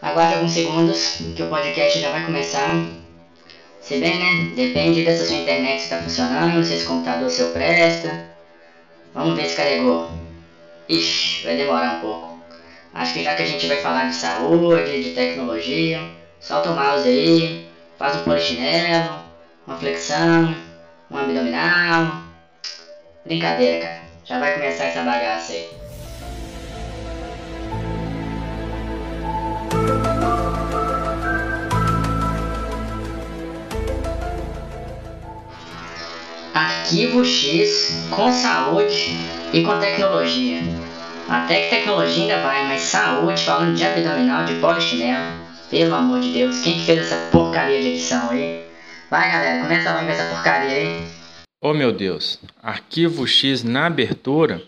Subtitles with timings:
[0.00, 2.70] Aguarde alguns segundos que o podcast já vai começar.
[3.80, 4.52] Se bem, né?
[4.54, 8.26] Depende dessa sua internet está funcionando, se esse computador seu presta.
[9.12, 10.08] Vamos ver se carregou.
[10.88, 12.38] Ixi, vai demorar um pouco.
[12.94, 16.00] Acho que já que a gente vai falar de saúde, de tecnologia,
[16.40, 17.66] solta o mouse aí,
[17.98, 19.20] faz um polichinelo,
[19.66, 20.54] uma flexão,
[21.10, 22.22] um abdominal.
[23.24, 24.02] Brincadeira, cara.
[24.24, 25.77] Já vai começar essa bagaça aí.
[36.58, 39.16] Arquivo X com saúde
[39.52, 40.60] e com tecnologia.
[41.28, 45.34] Até que tecnologia ainda vai, mas saúde, falando de abdominal, de polichinelo,
[45.70, 48.64] pelo amor de Deus, quem que fez essa porcaria de edição aí?
[49.08, 51.06] Vai galera, começa logo essa porcaria aí.
[51.62, 54.60] Oh meu Deus, arquivo X na abertura?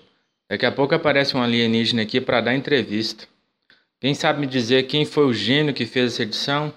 [0.49, 3.25] Daqui a pouco aparece um alienígena aqui para dar entrevista.
[4.01, 6.73] Quem sabe me dizer quem foi o gênio que fez essa edição?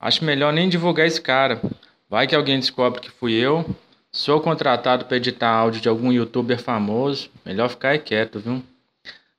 [0.00, 1.60] Acho melhor nem divulgar esse cara.
[2.08, 3.66] Vai que alguém descobre que fui eu
[4.12, 7.30] Sou contratado para editar áudio de algum youtuber famoso.
[7.46, 8.60] Melhor ficar quieto, viu?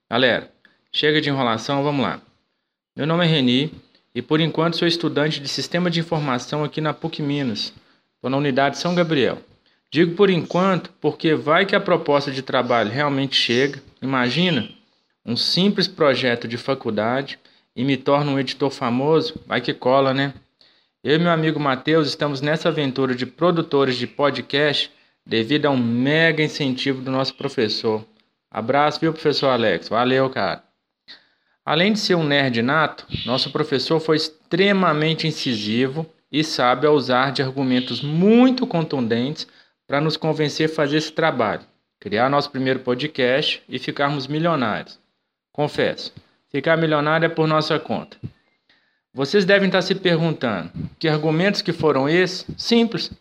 [0.09, 0.49] Galera,
[0.93, 2.21] chega de enrolação, vamos lá.
[2.95, 3.73] Meu nome é Reni
[4.15, 7.73] e por enquanto sou estudante de Sistema de Informação aqui na PUC Minas.
[8.15, 9.39] Estou na unidade São Gabriel.
[9.91, 13.83] Digo por enquanto porque vai que a proposta de trabalho realmente chega.
[14.01, 14.69] Imagina,
[15.25, 17.37] um simples projeto de faculdade
[17.75, 19.37] e me torna um editor famoso.
[19.45, 20.33] Vai que cola, né?
[21.03, 24.91] Eu e meu amigo Matheus estamos nessa aventura de produtores de podcast
[25.25, 28.05] devido a um mega incentivo do nosso professor.
[28.51, 29.89] Abraço, viu, professor Alex?
[29.89, 30.63] Valeu, cara.
[31.65, 37.41] Além de ser um nerd nato, nosso professor foi extremamente incisivo e sabe usar de
[37.41, 39.47] argumentos muito contundentes
[39.87, 41.63] para nos convencer a fazer esse trabalho,
[41.99, 44.99] criar nosso primeiro podcast e ficarmos milionários.
[45.51, 46.13] Confesso,
[46.51, 48.17] ficar milionário é por nossa conta.
[49.13, 52.45] Vocês devem estar se perguntando: que argumentos que foram esses?
[52.57, 53.11] Simples.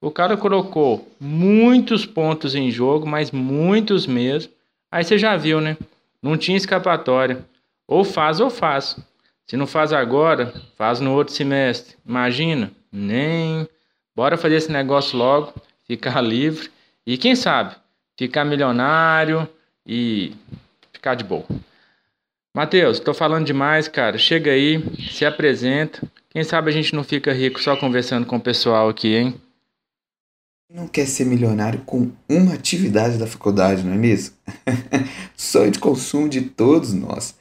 [0.00, 4.52] O cara colocou muitos pontos em jogo, mas muitos mesmo.
[4.90, 5.76] Aí você já viu, né?
[6.22, 7.44] Não tinha escapatória.
[7.86, 8.96] Ou faz ou faz.
[9.46, 11.96] Se não faz agora, faz no outro semestre.
[12.06, 12.70] Imagina?
[12.92, 13.66] Nem.
[14.14, 15.54] Bora fazer esse negócio logo,
[15.84, 16.70] ficar livre
[17.06, 17.74] e quem sabe
[18.18, 19.48] ficar milionário
[19.86, 20.34] e
[20.92, 21.46] ficar de boa.
[22.58, 24.18] Matheus, tô falando demais, cara.
[24.18, 24.82] Chega aí,
[25.12, 26.02] se apresenta.
[26.28, 29.40] Quem sabe a gente não fica rico só conversando com o pessoal aqui, hein?
[30.68, 34.34] Não quer ser milionário com uma atividade da faculdade, não é mesmo?
[35.38, 37.36] Sonho de consumo de todos nós.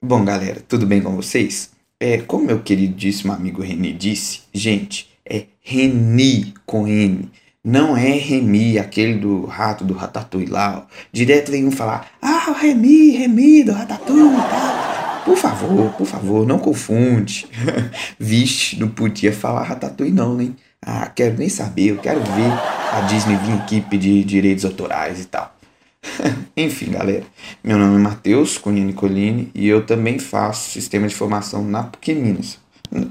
[0.00, 1.72] Bom, galera, tudo bem com vocês?
[1.98, 7.28] É, como meu queridíssimo amigo René disse, gente, é Reni com N.
[7.64, 10.84] Não é Remy, aquele do rato do Ratatouille lá.
[10.84, 10.94] Ó.
[11.12, 15.22] Direto vem um falar, ah, Remy, Remy do Ratatouille tá.
[15.24, 17.46] Por favor, por favor, não confunde.
[18.18, 20.52] Vixe, não podia falar Ratatouille não, né?
[20.80, 22.52] Ah, quero nem saber, eu quero ver
[22.92, 25.54] a Disney vir aqui pedir direitos autorais e tal.
[26.56, 27.24] Enfim, galera,
[27.62, 32.14] meu nome é Matheus Cunha Nicolini e eu também faço sistema de formação na PUC
[32.14, 32.58] Minas,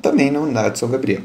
[0.01, 1.21] também na unidade de São Gabriel.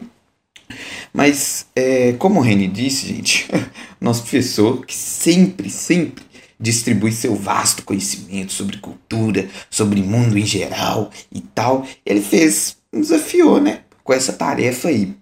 [1.13, 3.49] Mas, é, como o Reni disse, gente,
[4.01, 6.25] nosso professor, que sempre, sempre
[6.59, 13.61] distribui seu vasto conhecimento sobre cultura, sobre mundo em geral e tal, ele fez, desafiou,
[13.61, 15.13] né, com essa tarefa aí.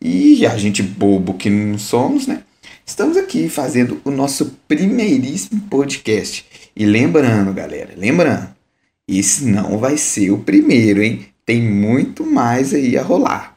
[0.00, 2.42] E a gente bobo que não somos, né,
[2.84, 6.44] estamos aqui fazendo o nosso primeiríssimo podcast.
[6.76, 8.48] E lembrando, galera, lembrando,
[9.08, 11.26] esse não vai ser o primeiro, hein?
[11.46, 13.53] Tem muito mais aí a rolar.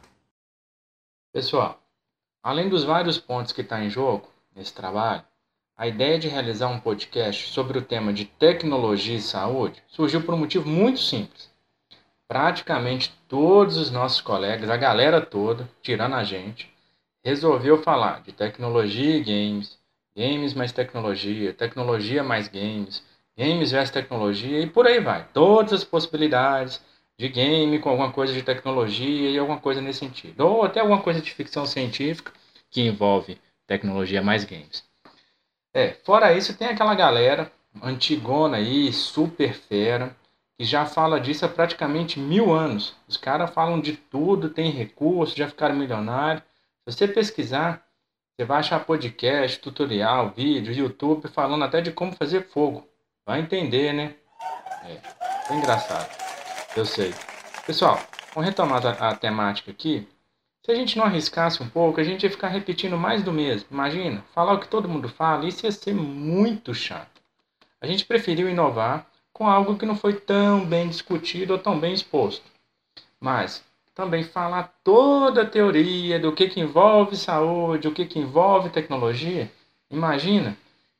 [1.37, 1.79] Pessoal,
[2.41, 5.23] além dos vários pontos que está em jogo nesse trabalho,
[5.77, 10.33] a ideia de realizar um podcast sobre o tema de tecnologia e saúde surgiu por
[10.33, 11.53] um motivo muito simples.
[12.27, 16.73] Praticamente todos os nossos colegas, a galera toda, tirando a gente,
[17.23, 19.77] resolveu falar de tecnologia e games,
[20.17, 23.03] games mais tecnologia, tecnologia mais games,
[23.37, 25.27] games versus tecnologia e por aí vai.
[25.35, 26.83] Todas as possibilidades
[27.17, 30.41] de game com alguma coisa de tecnologia e alguma coisa nesse sentido.
[30.41, 32.31] Ou até alguma coisa de ficção científica
[32.69, 34.83] que envolve tecnologia mais games.
[35.73, 40.15] É, fora isso, tem aquela galera antigona aí, super fera,
[40.57, 42.95] que já fala disso há praticamente mil anos.
[43.07, 46.43] Os caras falam de tudo, tem recurso, já ficaram milionários.
[46.87, 47.85] Se você pesquisar,
[48.35, 52.87] você vai achar podcast, tutorial, vídeo, YouTube falando até de como fazer fogo.
[53.25, 54.15] Vai entender, né?
[54.83, 56.26] É, é engraçado.
[56.75, 57.13] Eu sei.
[57.65, 57.99] Pessoal,
[58.33, 60.07] vamos retomar a, a temática aqui.
[60.63, 63.67] Se a gente não arriscasse um pouco, a gente ia ficar repetindo mais do mesmo.
[63.71, 67.21] Imagina, falar o que todo mundo fala, isso ia ser muito chato.
[67.79, 71.93] A gente preferiu inovar com algo que não foi tão bem discutido ou tão bem
[71.93, 72.43] exposto.
[73.19, 73.63] Mas
[73.93, 79.51] também falar toda a teoria do que, que envolve saúde, o que, que envolve tecnologia,
[79.89, 80.55] imagina,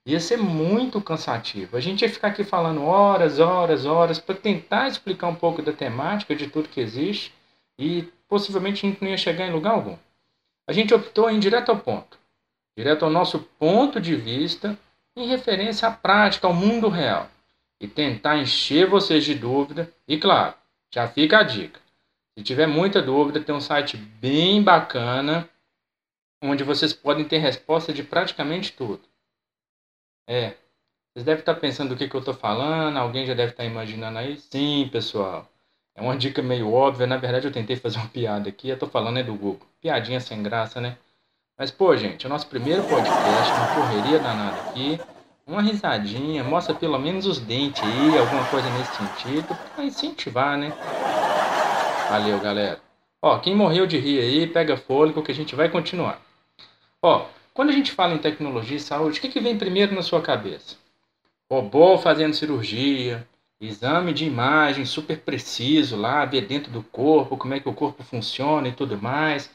[0.07, 1.77] ia ser muito cansativo.
[1.77, 5.74] A gente ia ficar aqui falando horas, horas, horas para tentar explicar um pouco da
[5.74, 7.33] temática de tudo que existe
[7.77, 9.98] e possivelmente a gente não ia chegar em lugar algum.
[10.68, 12.18] A gente optou em direto ao ponto,
[12.75, 14.77] direto ao nosso ponto de vista
[15.15, 17.30] em referência à prática, ao mundo real
[17.80, 19.92] e tentar encher vocês de dúvida.
[20.07, 20.56] E claro,
[20.92, 21.80] já fica a dica
[22.38, 25.50] se tiver muita dúvida, tem um site bem bacana
[26.39, 29.01] onde vocês podem ter resposta de praticamente tudo.
[30.27, 30.56] É,
[31.13, 34.19] vocês devem estar pensando o que, que eu estou falando, alguém já deve estar imaginando
[34.19, 34.38] aí.
[34.38, 35.47] Sim, pessoal,
[35.95, 37.07] é uma dica meio óbvia.
[37.07, 39.65] Na verdade, eu tentei fazer uma piada aqui, eu estou falando é do Google.
[39.81, 40.97] Piadinha sem graça, né?
[41.57, 45.00] Mas, pô, gente, é o nosso primeiro podcast, uma correria danada aqui.
[45.47, 50.71] Uma risadinha, mostra pelo menos os dentes aí, alguma coisa nesse sentido, para incentivar, né?
[52.12, 52.80] Valeu, galera.
[53.21, 56.21] Ó, quem morreu de rir aí, pega fôlego que a gente vai continuar.
[57.01, 57.25] Ó,
[57.57, 60.21] quando a gente fala em tecnologia e saúde, o que, que vem primeiro na sua
[60.21, 60.75] cabeça?
[61.51, 63.27] Robô fazendo cirurgia,
[63.59, 68.04] exame de imagem super preciso lá, ver dentro do corpo, como é que o corpo
[68.04, 69.50] funciona e tudo mais,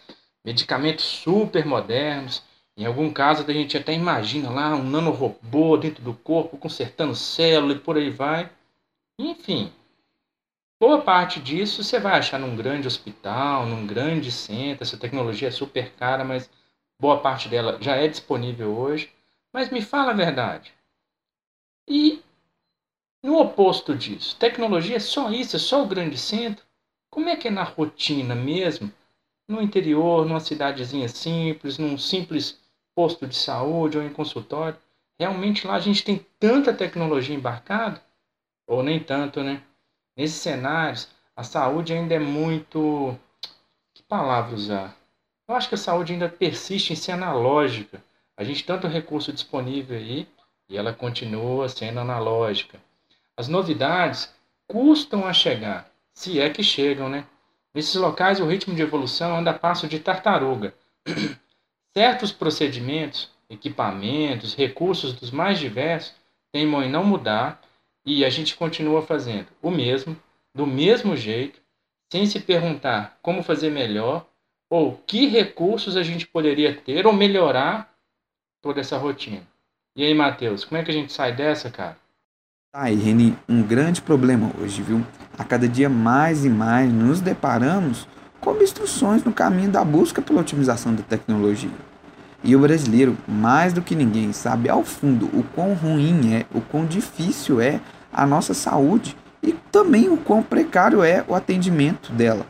[0.45, 2.43] medicamentos super modernos.
[2.77, 7.75] Em algum caso a gente até imagina lá um nanorobô dentro do corpo consertando célula
[7.75, 8.51] e por aí vai.
[9.17, 9.71] Enfim,
[10.81, 14.83] Boa parte disso você vai achar num grande hospital, num grande centro.
[14.83, 16.51] Essa tecnologia é super cara, mas
[17.03, 19.13] boa parte dela já é disponível hoje.
[19.53, 20.73] Mas me fala a verdade.
[21.89, 22.23] E
[23.21, 26.65] no oposto disso, tecnologia é só isso, é só o grande centro?
[27.11, 28.91] Como é que é na rotina mesmo?
[29.49, 32.61] No interior, numa cidadezinha simples, num simples
[32.95, 34.79] posto de saúde ou em consultório?
[35.19, 38.01] Realmente lá a gente tem tanta tecnologia embarcada?
[38.67, 39.61] Ou nem tanto, né?
[40.17, 43.19] Nesses cenários, a saúde ainda é muito.
[43.93, 45.02] Que palavra usar?
[45.49, 48.03] Eu acho que a saúde ainda persiste em ser analógica.
[48.37, 50.27] A gente tanto recurso disponível aí
[50.69, 52.81] e ela continua sendo analógica.
[53.37, 54.35] As novidades
[54.67, 57.27] custam a chegar, se é que chegam, né?
[57.75, 60.75] Nesses locais o ritmo de evolução anda a passo de tartaruga.
[61.93, 66.15] Certos procedimentos, equipamentos, recursos dos mais diversos
[66.53, 67.61] teimam em não mudar
[68.05, 70.17] e a gente continua fazendo o mesmo,
[70.55, 71.61] do mesmo jeito,
[72.11, 74.27] sem se perguntar como fazer melhor
[74.73, 77.93] ou que recursos a gente poderia ter ou melhorar
[78.63, 79.43] toda essa rotina.
[79.95, 81.99] E aí, Matheus, como é que a gente sai dessa, cara?
[82.73, 85.05] Tá aí, Reni, um grande problema hoje, viu?
[85.37, 88.09] A cada dia mais e mais nos deparamos
[88.41, 91.69] com obstruções no caminho da busca pela otimização da tecnologia.
[92.43, 96.63] E o brasileiro, mais do que ninguém, sabe ao fundo o quão ruim é, o
[96.63, 97.79] quão difícil é
[98.11, 102.47] a nossa saúde e também o quão precário é o atendimento dela.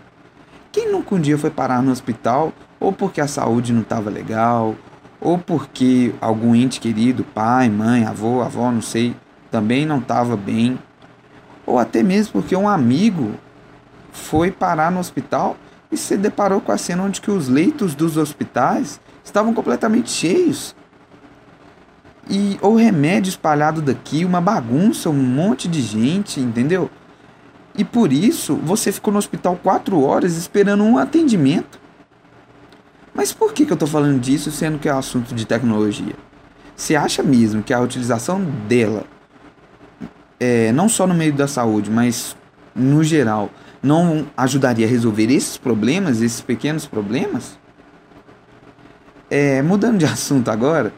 [0.93, 4.77] Nunca um dia foi parar no hospital ou porque a saúde não estava legal,
[5.19, 9.17] ou porque algum ente querido, pai, mãe, avô, avó, não sei,
[9.51, 10.79] também não estava bem,
[11.65, 13.33] ou até mesmo porque um amigo
[14.11, 15.57] foi parar no hospital
[15.91, 20.77] e se deparou com a cena onde que os leitos dos hospitais estavam completamente cheios.
[22.29, 26.91] E ou remédio espalhado daqui, uma bagunça, um monte de gente, entendeu?
[27.77, 31.81] E por isso você ficou no hospital quatro horas esperando um atendimento.
[33.15, 36.15] Mas por que, que eu estou falando disso sendo que é um assunto de tecnologia?
[36.75, 39.05] Você acha mesmo que a utilização dela,
[40.41, 42.37] é, não só no meio da saúde, mas
[42.75, 43.51] no geral,
[43.83, 47.59] não ajudaria a resolver esses problemas, esses pequenos problemas?
[49.31, 50.93] É, mudando de assunto agora,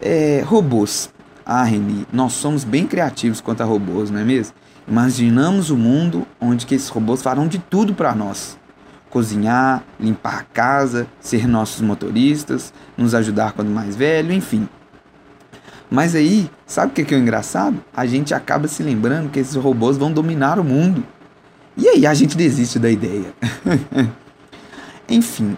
[0.00, 1.10] é, robôs.
[1.44, 4.54] Ah, Reni, nós somos bem criativos quanto a robôs, não é mesmo?
[4.86, 8.58] Imaginamos o um mundo onde que esses robôs farão de tudo para nós.
[9.08, 14.68] Cozinhar, limpar a casa, ser nossos motoristas, nos ajudar quando mais velho, enfim.
[15.90, 17.82] Mas aí, sabe o que é o engraçado?
[17.94, 21.04] A gente acaba se lembrando que esses robôs vão dominar o mundo.
[21.76, 23.32] E aí a gente desiste da ideia.
[25.08, 25.56] Enfim,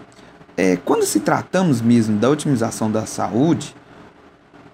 [0.57, 3.75] é, quando se tratamos mesmo da otimização da saúde,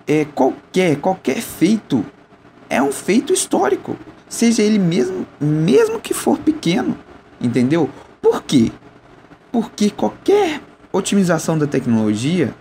[0.07, 2.05] é, qualquer, qualquer feito
[2.69, 3.97] é um feito histórico,
[4.31, 6.97] seja ele mesmo, mesmo que for pequeno,
[7.39, 7.89] entendeu?
[8.21, 8.71] Por quê?
[9.51, 10.61] Porque qualquer
[10.93, 12.55] otimização da tecnologia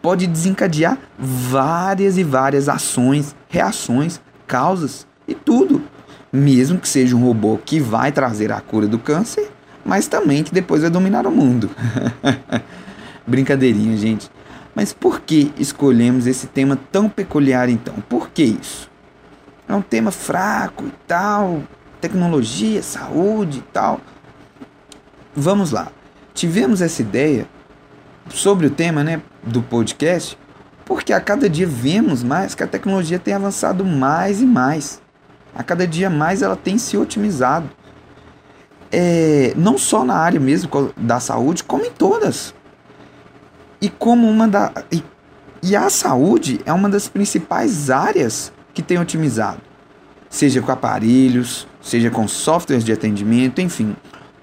[0.00, 5.82] pode desencadear várias e várias ações, reações, causas e tudo.
[6.32, 9.50] Mesmo que seja um robô que vai trazer a cura do câncer,
[9.84, 11.68] mas também que depois vai dominar o mundo.
[13.26, 14.30] Brincadeirinha, gente.
[14.74, 17.96] Mas por que escolhemos esse tema tão peculiar então?
[18.08, 18.90] Por que isso?
[19.72, 21.62] É um tema fraco e tal,
[21.98, 24.02] tecnologia, saúde e tal.
[25.34, 25.88] vamos lá.
[26.34, 27.48] Tivemos essa ideia
[28.28, 30.36] sobre o tema né, do podcast
[30.84, 35.00] porque a cada dia vemos mais que a tecnologia tem avançado mais e mais.
[35.54, 37.70] A cada dia mais ela tem se otimizado.
[38.90, 42.54] É, não só na área mesmo da saúde, como em todas.
[43.80, 44.70] E como uma da.
[44.92, 45.02] E,
[45.62, 49.60] e a saúde é uma das principais áreas que tem otimizado.
[50.28, 53.94] Seja com aparelhos, seja com softwares de atendimento, enfim.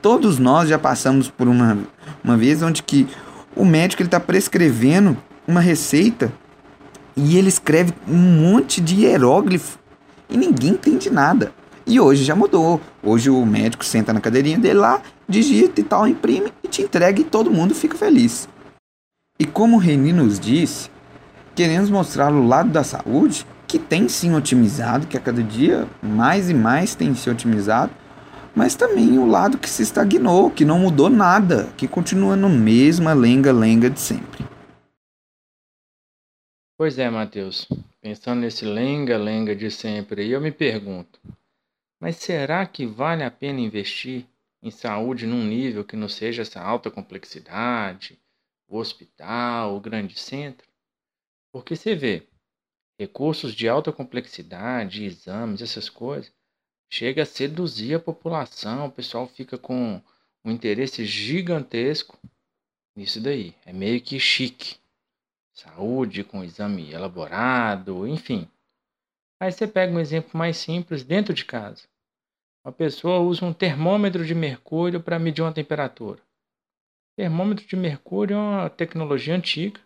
[0.02, 1.78] Todos nós já passamos por uma,
[2.24, 3.08] uma vez onde que
[3.56, 5.18] o médico está prescrevendo
[5.48, 6.32] uma receita
[7.16, 9.80] e ele escreve um monte de hieróglifo
[10.30, 11.52] e ninguém entende nada.
[11.86, 12.80] E hoje já mudou.
[13.02, 17.20] Hoje o médico senta na cadeirinha dele lá, digita e tal, imprime e te entrega
[17.20, 18.48] e todo mundo fica feliz.
[19.40, 20.90] E como o Reni nos disse,
[21.56, 26.50] queremos mostrar o lado da saúde que tem sim otimizado, que a cada dia mais
[26.50, 27.94] e mais tem se otimizado,
[28.56, 33.14] mas também o lado que se estagnou, que não mudou nada, que continua no mesma
[33.14, 34.44] lenga-lenga de sempre.
[36.76, 37.68] Pois é, Matheus.
[38.02, 41.20] Pensando nesse lenga-lenga de sempre, eu me pergunto:
[42.00, 44.26] mas será que vale a pena investir
[44.64, 48.18] em saúde num nível que não seja essa alta complexidade,
[48.68, 50.68] o hospital, o grande centro?
[51.52, 52.29] Porque você vê,
[53.00, 56.34] recursos de alta complexidade, exames, essas coisas,
[56.92, 60.02] chega a seduzir a população, o pessoal fica com
[60.44, 62.20] um interesse gigantesco
[62.94, 63.56] nisso daí.
[63.66, 64.76] É meio que chique
[65.54, 68.48] saúde com exame elaborado, enfim.
[69.40, 71.84] Aí você pega um exemplo mais simples dentro de casa.
[72.66, 76.22] Uma pessoa usa um termômetro de mercúrio para medir uma temperatura.
[77.16, 79.80] Termômetro de mercúrio é uma tecnologia antiga.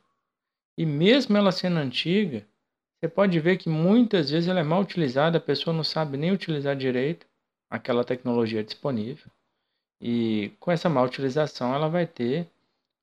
[0.76, 2.48] E mesmo ela sendo antiga,
[3.04, 6.32] você pode ver que muitas vezes ela é mal utilizada, a pessoa não sabe nem
[6.32, 7.28] utilizar direito
[7.70, 9.30] aquela tecnologia disponível.
[10.00, 12.48] E com essa mal utilização, ela vai ter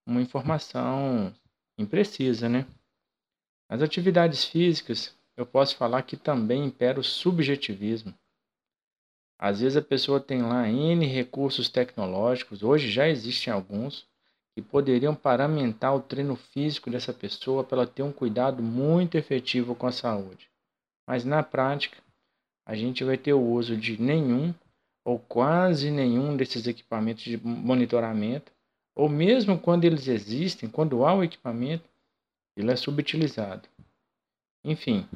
[0.06, 1.34] uma informação
[1.76, 2.66] imprecisa, né?
[3.68, 8.14] Nas atividades físicas, eu posso falar que também impera o subjetivismo.
[9.38, 14.08] Às vezes a pessoa tem lá N recursos tecnológicos, hoje já existem alguns,
[14.60, 19.74] que poderiam paramentar o treino físico dessa pessoa para ela ter um cuidado muito efetivo
[19.74, 20.48] com a saúde.
[21.06, 21.96] Mas na prática,
[22.66, 24.54] a gente vai ter o uso de nenhum
[25.04, 28.52] ou quase nenhum desses equipamentos de monitoramento
[28.94, 31.88] ou mesmo quando eles existem, quando há o equipamento,
[32.56, 33.68] ele é subutilizado.
[34.62, 35.08] Enfim,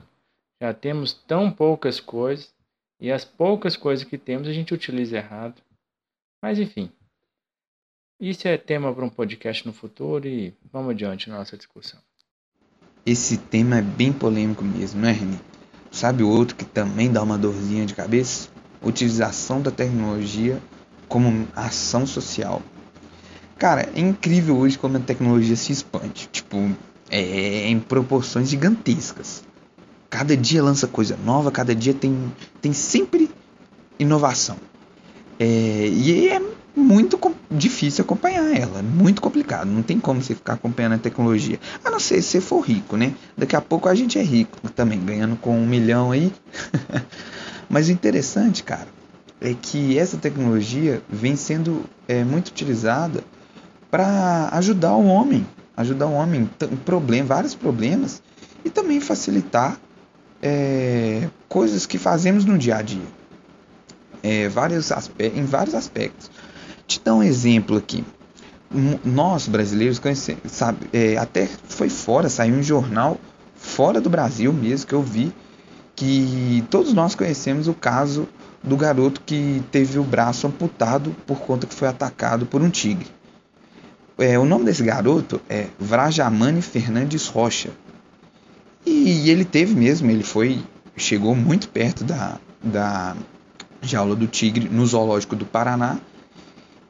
[0.61, 2.55] já temos tão poucas coisas
[2.99, 5.61] e as poucas coisas que temos a gente utiliza errado.
[6.43, 6.91] Mas enfim,
[8.31, 12.00] isso é tema para um podcast no futuro e vamos adiante na nossa discussão.
[13.04, 15.38] Esse tema é bem polêmico mesmo, não é, Reni?
[15.90, 18.49] Sabe o outro que também dá uma dorzinha de cabeça?
[18.83, 20.61] Utilização da tecnologia
[21.07, 22.62] como ação social.
[23.59, 26.28] Cara, é incrível hoje como a tecnologia se expande.
[26.33, 26.57] Tipo,
[27.11, 29.45] é, em proporções gigantescas.
[30.11, 33.31] Cada dia lança coisa nova, cada dia tem, tem sempre
[33.99, 34.57] inovação.
[35.38, 37.19] É, e é muito
[37.50, 39.69] difícil acompanhar ela, muito complicado.
[39.69, 42.97] Não tem como você ficar acompanhando a tecnologia, a não ser se você for rico,
[42.97, 43.14] né?
[43.37, 46.33] Daqui a pouco a gente é rico também, ganhando com um milhão aí.
[47.69, 48.88] Mas o interessante, cara,
[49.40, 53.23] é que essa tecnologia vem sendo é, muito utilizada
[53.90, 58.23] para ajudar o homem, ajudar o homem em problem, vários problemas
[58.64, 59.78] e também facilitar
[60.43, 63.07] é, coisas que fazemos no dia a dia,
[64.23, 64.90] é, vários
[65.21, 66.31] em vários aspectos.
[66.95, 68.05] Te dar um exemplo aqui.
[69.05, 70.01] Nós brasileiros
[70.47, 73.19] sabe, é, até foi fora, saiu um jornal
[73.57, 75.33] fora do Brasil mesmo que eu vi
[75.97, 78.29] que todos nós conhecemos o caso
[78.63, 83.09] do garoto que teve o braço amputado por conta que foi atacado por um tigre.
[84.17, 87.71] É, o nome desse garoto é Vrajamani Fernandes Rocha.
[88.87, 90.63] E ele teve mesmo, ele foi,
[90.97, 93.17] chegou muito perto da, da
[93.83, 95.99] jaula do tigre no zoológico do Paraná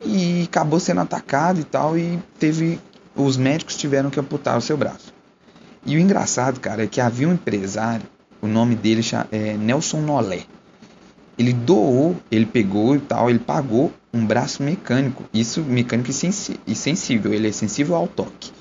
[0.05, 2.81] e acabou sendo atacado e tal e teve
[3.15, 5.13] os médicos tiveram que amputar o seu braço.
[5.87, 8.07] E o engraçado, cara, é que havia um empresário,
[8.41, 10.45] o nome dele é Nelson Nolé.
[11.37, 15.25] Ele doou, ele pegou e tal, ele pagou um braço mecânico.
[15.33, 17.35] Isso mecânico e sensível.
[17.35, 18.53] Ele é sensível ao toque.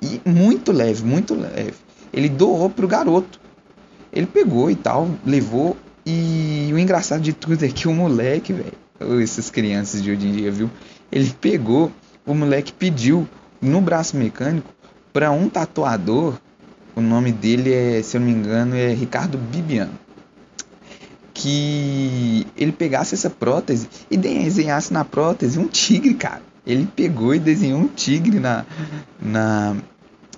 [0.00, 1.74] E muito leve, muito leve.
[2.12, 3.38] Ele doou pro garoto.
[4.10, 5.76] Ele pegou e tal, levou.
[6.06, 8.72] E o engraçado de tudo é que o moleque, velho,
[9.22, 10.70] essas crianças de hoje em dia, viu?
[11.10, 11.92] Ele pegou,
[12.26, 13.28] o moleque pediu
[13.60, 14.72] no braço mecânico
[15.12, 16.34] para um tatuador.
[16.94, 19.92] O nome dele é, se eu não me engano, é Ricardo Bibiano
[21.38, 26.42] que ele pegasse essa prótese e desenhasse na prótese um tigre, cara.
[26.66, 28.66] Ele pegou e desenhou um tigre na,
[29.22, 29.76] na,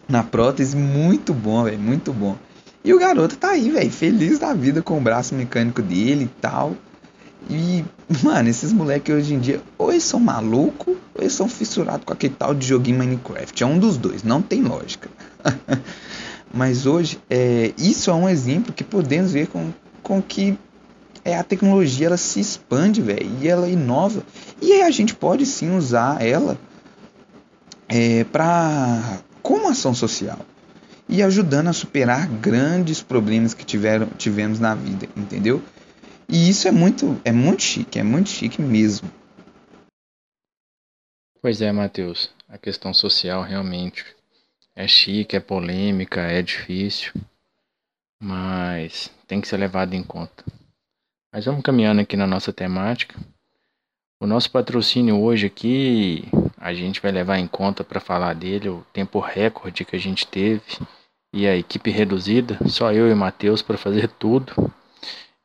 [0.06, 0.76] na prótese.
[0.76, 1.78] Muito bom, velho.
[1.78, 2.36] Muito bom.
[2.84, 6.40] E o garoto tá aí, velho, feliz da vida com o braço mecânico dele e
[6.40, 6.76] tal.
[7.48, 7.84] E,
[8.22, 12.12] mano, esses moleques hoje em dia, ou eles são malucos, ou eles são fissurados com
[12.12, 13.62] aquele tal de joguinho Minecraft.
[13.62, 15.08] É um dos dois, não tem lógica.
[16.52, 20.58] Mas hoje, é, isso é um exemplo que podemos ver com, com que
[21.24, 24.22] é, a tecnologia ela se expande, velho, e ela inova.
[24.60, 26.58] E a gente pode sim usar ela
[27.88, 30.38] é, para como ação social
[31.08, 35.60] e ajudando a superar grandes problemas que tiveram, tivemos na vida, entendeu?
[36.32, 39.10] E isso é muito, é muito chique, é muito chique mesmo.
[41.42, 42.30] Pois é, Matheus.
[42.48, 44.04] A questão social realmente
[44.76, 47.12] é chique, é polêmica, é difícil,
[48.22, 50.44] mas tem que ser levado em conta.
[51.32, 53.18] Mas vamos caminhando aqui na nossa temática.
[54.20, 56.24] O nosso patrocínio hoje aqui,
[56.56, 60.26] a gente vai levar em conta para falar dele o tempo recorde que a gente
[60.28, 60.62] teve
[61.34, 64.52] e a equipe reduzida, só eu e Matheus para fazer tudo.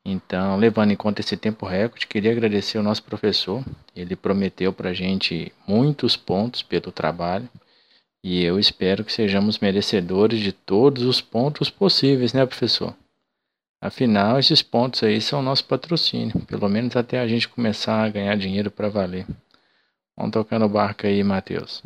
[0.05, 3.65] Então, levando em conta esse tempo recorde, queria agradecer ao nosso professor.
[3.95, 7.49] Ele prometeu para a gente muitos pontos pelo trabalho
[8.23, 12.95] e eu espero que sejamos merecedores de todos os pontos possíveis, né, professor?
[13.81, 18.35] Afinal, esses pontos aí são nosso patrocínio, pelo menos até a gente começar a ganhar
[18.35, 19.27] dinheiro para valer.
[20.17, 21.83] Vamos tocar no barco aí, Matheus.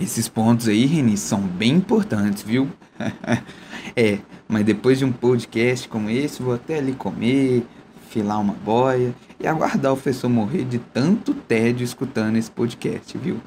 [0.00, 2.70] Esses pontos aí, Reni, são bem importantes, viu?
[3.94, 7.66] é, mas depois de um podcast como esse, vou até ali comer,
[8.08, 13.42] filar uma boia e aguardar o professor morrer de tanto tédio escutando esse podcast, viu?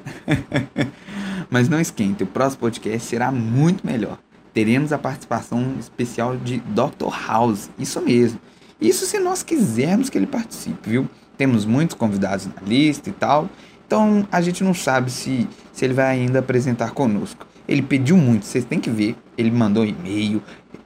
[1.50, 4.20] mas não esquente, o próximo podcast será muito melhor.
[4.54, 7.10] Teremos a participação especial de Dr.
[7.28, 8.40] House, isso mesmo.
[8.80, 11.10] Isso se nós quisermos que ele participe, viu?
[11.36, 13.50] Temos muitos convidados na lista e tal.
[13.86, 17.46] Então a gente não sabe se, se ele vai ainda apresentar conosco.
[17.68, 19.16] Ele pediu muito, vocês têm que ver.
[19.38, 20.42] Ele mandou um e-mail,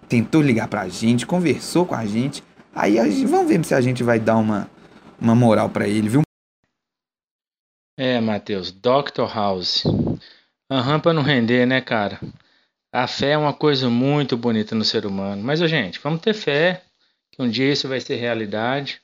[0.08, 2.44] tentou ligar pra gente, conversou com a gente.
[2.74, 4.70] Aí a gente, vamos ver se a gente vai dar uma,
[5.20, 6.22] uma moral para ele, viu?
[7.98, 9.26] É, Matheus, Dr.
[9.34, 9.84] House.
[10.72, 12.20] Aham, pra não render, né, cara?
[12.94, 15.42] A fé é uma coisa muito bonita no ser humano.
[15.44, 16.84] Mas, gente, vamos ter fé
[17.32, 19.02] que um dia isso vai ser realidade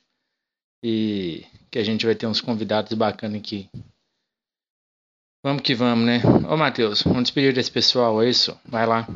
[0.83, 3.67] e que a gente vai ter uns convidados bacanas aqui.
[5.43, 6.21] Vamos que vamos, né?
[6.47, 8.55] Ô, Matheus, vamos despedir desse pessoal, é isso?
[8.63, 9.07] Vai lá.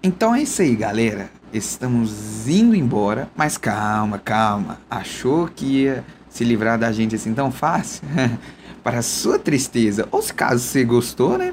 [0.00, 1.28] Então é isso aí, galera.
[1.52, 4.80] Estamos indo embora, mas calma, calma.
[4.88, 8.04] Achou que ia se livrar da gente assim tão fácil?
[8.84, 11.52] Para sua tristeza, ou se caso você gostou, né?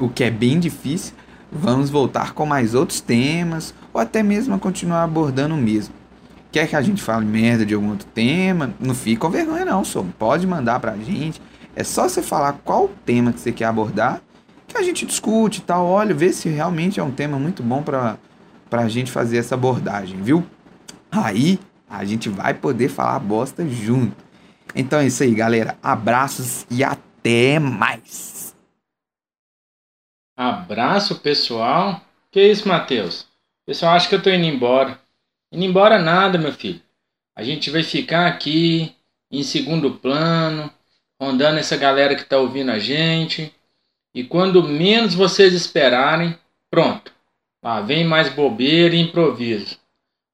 [0.00, 1.14] O que é bem difícil,
[1.50, 5.94] vamos voltar com mais outros temas, ou até mesmo continuar abordando o mesmo.
[6.50, 8.74] Quer que a gente fale merda de algum outro tema?
[8.80, 11.40] Não fique com vergonha não, só pode mandar pra gente
[11.76, 14.22] é só você falar qual tema que você quer abordar,
[14.66, 15.84] que a gente discute e tal.
[15.84, 18.18] Olha, vê se realmente é um tema muito bom para
[18.72, 20.44] a gente fazer essa abordagem, viu?
[21.12, 24.24] Aí a gente vai poder falar bosta junto.
[24.74, 25.76] Então é isso aí, galera.
[25.82, 28.56] Abraços e até mais.
[30.34, 32.00] Abraço, pessoal.
[32.30, 33.26] Que isso, Matheus?
[33.66, 34.98] Pessoal acha que eu tô indo embora.
[35.52, 36.80] Indo embora nada, meu filho.
[37.34, 38.94] A gente vai ficar aqui
[39.30, 40.70] em segundo plano,
[41.20, 43.52] rondando essa galera que está ouvindo a gente.
[44.14, 46.36] E quando menos vocês esperarem,
[46.70, 47.12] pronto.
[47.62, 49.78] Lá vem mais bobeira e improviso.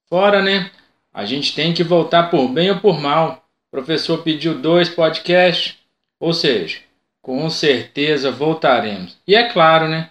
[0.09, 0.71] Fora, né?
[1.13, 3.45] A gente tem que voltar por bem ou por mal.
[3.69, 5.79] O professor pediu dois podcasts,
[6.21, 6.81] ou seja,
[7.21, 9.19] com certeza voltaremos.
[9.27, 10.11] E é claro, né?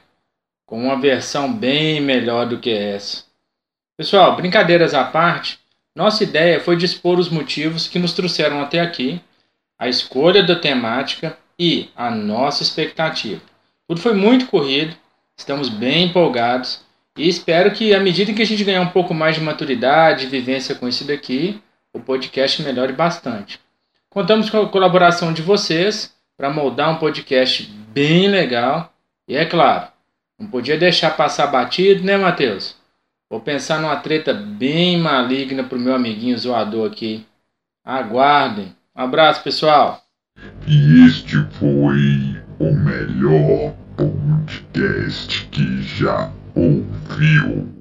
[0.66, 3.31] Com uma versão bem melhor do que essa.
[4.02, 5.60] Pessoal, brincadeiras à parte,
[5.96, 9.22] nossa ideia foi dispor os motivos que nos trouxeram até aqui
[9.78, 13.40] a escolha da temática e a nossa expectativa.
[13.88, 14.96] Tudo foi muito corrido,
[15.38, 16.82] estamos bem empolgados
[17.16, 20.30] e espero que, à medida que a gente ganhar um pouco mais de maturidade e
[20.30, 21.62] vivência com isso daqui,
[21.94, 23.60] o podcast melhore bastante.
[24.10, 28.92] Contamos com a colaboração de vocês para moldar um podcast bem legal
[29.28, 29.90] e, é claro,
[30.40, 32.81] não podia deixar passar batido, né, Matheus?
[33.32, 37.26] Vou pensar numa treta bem maligna pro meu amiguinho zoador aqui.
[37.82, 38.76] Aguardem.
[38.94, 40.04] Um abraço, pessoal.
[40.68, 47.81] E este foi o melhor podcast que já ouviu.